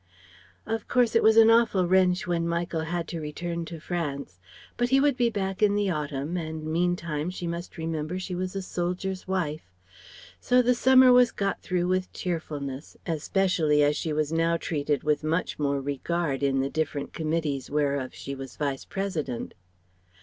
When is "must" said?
7.45-7.77